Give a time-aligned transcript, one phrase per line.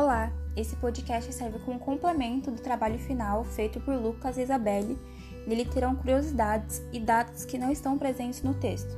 [0.00, 4.96] Olá, esse podcast serve como complemento do trabalho final feito por Lucas e Isabelle.
[5.44, 8.96] Nele terão curiosidades e dados que não estão presentes no texto.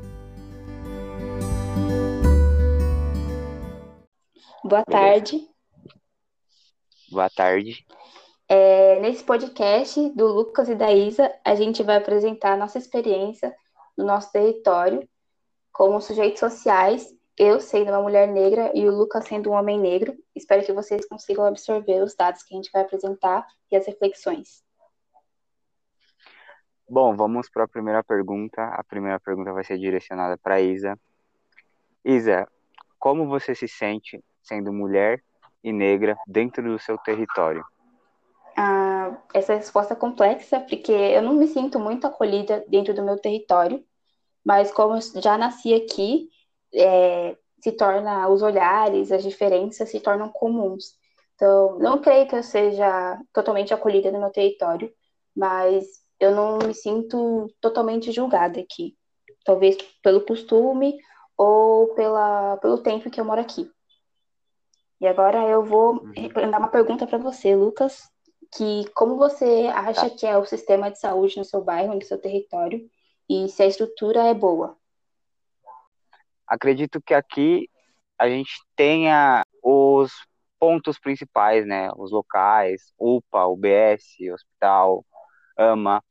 [4.63, 5.49] Boa tarde.
[7.11, 7.83] Boa tarde.
[8.47, 13.57] É, nesse podcast do Lucas e da Isa, a gente vai apresentar a nossa experiência
[13.97, 15.09] no nosso território
[15.73, 17.09] como sujeitos sociais
[17.41, 20.15] eu sendo uma mulher negra e o Lucas sendo um homem negro.
[20.41, 24.65] Espero que vocês consigam absorver os dados que a gente vai apresentar e as reflexões.
[26.89, 28.65] Bom, vamos para a primeira pergunta.
[28.65, 30.99] A primeira pergunta vai ser direcionada para Isa.
[32.03, 32.49] Isa,
[32.99, 35.23] como você se sente sendo mulher
[35.63, 37.63] e negra dentro do seu território?
[38.57, 43.19] Ah, essa resposta é complexa, porque eu não me sinto muito acolhida dentro do meu
[43.19, 43.85] território,
[44.43, 46.31] mas como eu já nasci aqui,
[46.75, 50.95] é, se torna, os olhares, as diferenças se tornam comuns.
[51.35, 54.93] Então, não creio que eu seja totalmente acolhida no meu território,
[55.35, 55.87] mas
[56.19, 58.95] eu não me sinto totalmente julgada aqui.
[59.45, 60.99] Talvez pelo costume
[61.37, 63.71] ou pela, pelo tempo que eu moro aqui.
[65.01, 66.51] E agora eu vou uhum.
[66.51, 68.03] dar uma pergunta para você, Lucas,
[68.55, 70.15] que como você acha tá.
[70.15, 72.87] que é o sistema de saúde no seu bairro, no seu território,
[73.29, 74.77] e se a estrutura é boa?
[76.51, 77.71] Acredito que aqui
[78.19, 80.13] a gente tenha os
[80.59, 81.91] pontos principais, né?
[81.97, 84.05] Os locais, UPA, UBS,
[84.35, 85.07] hospital,
[85.57, 86.03] AMA,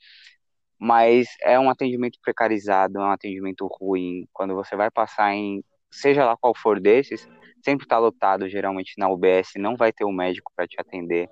[0.80, 4.28] mas é um atendimento precarizado, é um atendimento ruim.
[4.34, 7.28] Quando você vai passar em, seja lá qual for desses,
[7.64, 11.30] sempre está lotado, geralmente na UBS, não vai ter um médico para te atender.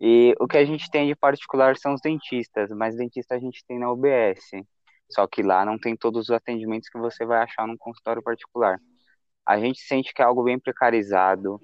[0.00, 3.64] E o que a gente tem de particular são os dentistas, mas dentista a gente
[3.66, 4.50] tem na UBS.
[5.12, 8.80] Só que lá não tem todos os atendimentos que você vai achar num consultório particular.
[9.46, 11.60] A gente sente que é algo bem precarizado.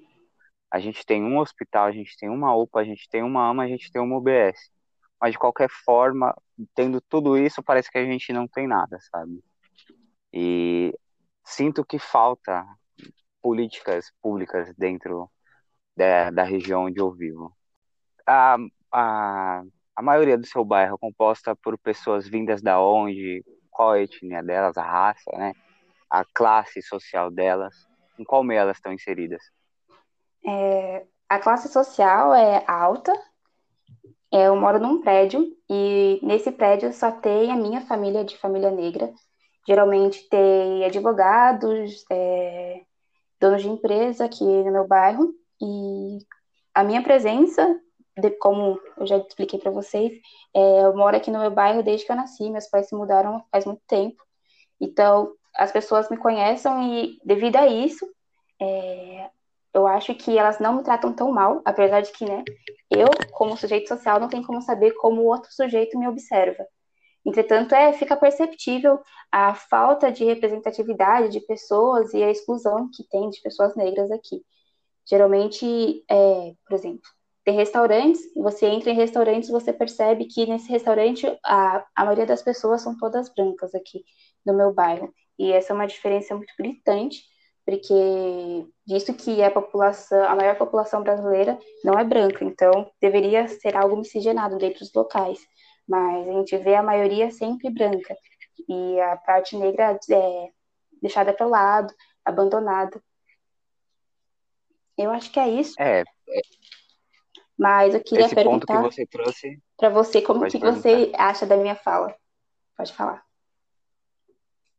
[0.71, 3.63] A gente tem um hospital, a gente tem uma UPA, a gente tem uma AMA,
[3.63, 4.71] a gente tem uma UBS.
[5.21, 6.35] Mas de qualquer forma,
[6.75, 9.43] tendo tudo isso, parece que a gente não tem nada, sabe?
[10.33, 10.93] E
[11.43, 12.65] sinto que falta
[13.41, 15.29] políticas públicas dentro
[15.95, 17.55] da, da região onde eu vivo.
[18.27, 18.57] A,
[18.91, 19.63] a
[19.99, 24.41] a maioria do seu bairro é composta por pessoas vindas da onde, qual a etnia
[24.41, 25.51] delas, a raça, né?
[26.09, 27.75] A classe social delas,
[28.17, 29.43] em qual meio elas estão inseridas?
[30.47, 33.11] É, a classe social é alta.
[34.31, 38.71] É, eu moro num prédio e nesse prédio só tem a minha família de família
[38.71, 39.11] negra.
[39.67, 42.83] Geralmente tem advogados, é,
[43.37, 46.19] donos de empresa aqui no meu bairro e
[46.73, 47.77] a minha presença
[48.39, 50.11] como eu já expliquei para vocês,
[50.55, 53.43] é, eu moro aqui no meu bairro desde que eu nasci, meus pais se mudaram
[53.51, 54.21] faz muito tempo.
[54.79, 58.07] Então, as pessoas me conhecem e, devido a isso,
[58.61, 59.29] é,
[59.73, 62.43] eu acho que elas não me tratam tão mal, apesar de que, né,
[62.89, 66.65] eu, como sujeito social, não tenho como saber como o outro sujeito me observa.
[67.25, 68.99] Entretanto, é, fica perceptível
[69.31, 74.41] a falta de representatividade de pessoas e a exclusão que tem de pessoas negras aqui.
[75.07, 77.09] Geralmente, é, por exemplo,
[77.43, 82.41] tem restaurantes, você entra em restaurantes, você percebe que nesse restaurante a, a maioria das
[82.41, 84.03] pessoas são todas brancas aqui
[84.45, 85.13] no meu bairro.
[85.37, 87.23] E essa é uma diferença muito gritante,
[87.65, 93.75] porque visto que a população, a maior população brasileira não é branca, então deveria ser
[93.75, 95.39] algo miscigenado dentro dos locais.
[95.87, 98.15] Mas a gente vê a maioria sempre branca.
[98.67, 100.49] E a parte negra é
[101.01, 103.01] deixada para o lado, abandonada.
[104.97, 105.81] Eu acho que é isso.
[105.81, 106.03] É,
[107.59, 110.79] mas eu queria Esse perguntar ponto que você trouxe para você como que perguntar.
[110.79, 112.15] você acha da minha fala.
[112.77, 113.21] Pode falar.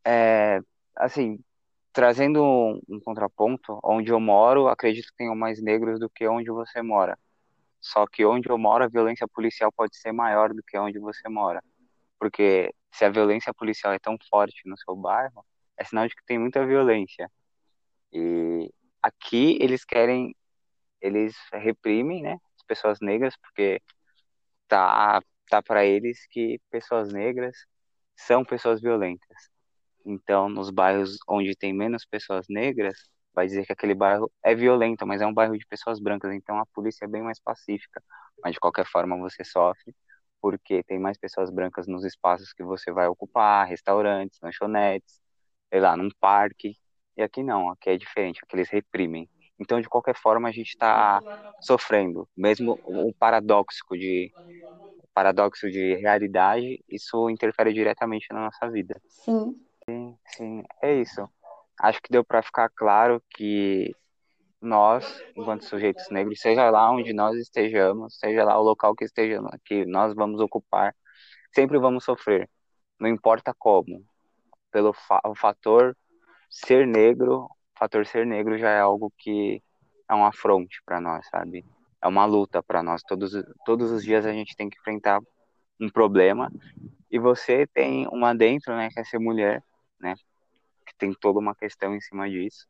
[0.03, 0.61] É,
[0.97, 1.39] assim,
[1.93, 6.51] trazendo um, um, contraponto, onde eu moro, acredito que tenham mais negros do que onde
[6.51, 7.19] você mora.
[7.83, 11.29] Só que onde eu moro, a violência policial pode ser maior do que onde você
[11.29, 11.63] mora.
[12.19, 15.45] Porque se a violência policial é tão forte no seu bairro,
[15.77, 17.31] é sinal de que tem muita violência.
[18.11, 20.35] E aqui eles querem,
[21.01, 22.39] eles reprimem, né?
[22.71, 23.83] Pessoas negras, porque
[24.69, 27.57] tá, tá para eles que pessoas negras
[28.17, 29.51] são pessoas violentas.
[30.07, 32.97] Então, nos bairros onde tem menos pessoas negras,
[33.35, 36.59] vai dizer que aquele bairro é violento, mas é um bairro de pessoas brancas, então
[36.59, 38.03] a polícia é bem mais pacífica.
[38.43, 39.95] Mas de qualquer forma você sofre,
[40.41, 45.21] porque tem mais pessoas brancas nos espaços que você vai ocupar, restaurantes, lanchonetes,
[45.71, 46.77] sei lá, num parque.
[47.17, 49.29] E aqui não, aqui é diferente, aqui eles reprimem.
[49.61, 51.23] Então, de qualquer forma, a gente está
[51.61, 52.29] sofrendo.
[52.37, 54.33] Mesmo o paradoxo de
[55.15, 59.01] paradoxo de realidade, isso interfere diretamente na nossa vida.
[59.09, 59.57] Sim.
[59.89, 61.29] Sim, sim, é isso.
[61.81, 63.95] Acho que deu para ficar claro que
[64.61, 69.51] nós, enquanto sujeitos negros, seja lá onde nós estejamos, seja lá o local que estejamos,
[69.65, 70.95] que nós vamos ocupar,
[71.55, 72.49] sempre vamos sofrer,
[73.01, 74.05] não importa como.
[74.73, 75.97] Pelo fa o fator
[76.51, 77.49] ser negro,
[77.81, 79.63] fator ser negro já é algo que
[80.07, 81.65] é um afronte para nós, sabe?
[82.03, 83.03] É uma luta para nós.
[83.03, 83.33] Todos,
[83.65, 85.19] todos os dias a gente tem que enfrentar
[85.81, 86.53] um problema.
[87.11, 89.63] E você tem uma dentro, né, que é ser mulher,
[89.99, 90.15] né?
[90.87, 92.67] Que tem toda uma questão em cima disso.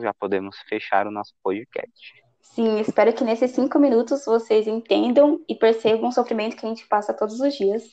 [0.00, 2.22] Já podemos fechar o nosso podcast.
[2.40, 6.86] Sim, espero que nesses cinco minutos vocês entendam e percebam o sofrimento que a gente
[6.88, 7.84] passa todos os dias.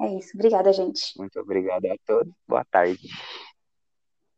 [0.00, 0.32] É isso.
[0.34, 1.16] Obrigada, gente.
[1.16, 2.32] Muito obrigada a todos.
[2.46, 3.08] Boa tarde.